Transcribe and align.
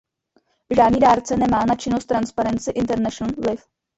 Žádný 0.75 0.99
dárce 0.99 1.37
nemá 1.37 1.65
na 1.65 1.75
činnost 1.75 2.05
Transparency 2.05 2.71
International 2.71 3.35
vliv. 3.43 3.67